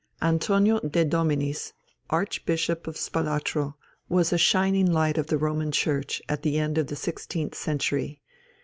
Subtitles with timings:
[0.23, 1.73] Antonio de Dominis,
[2.09, 3.75] Archbishop of Spalatro,
[4.09, 8.19] was a shining light of the Roman Church at the end of the sixteenth century.